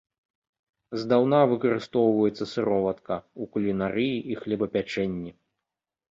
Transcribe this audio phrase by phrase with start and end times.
[1.01, 5.31] Здаўна выкарыстоўваецца сыроватка ў кулінарыі і хлебапячэнні.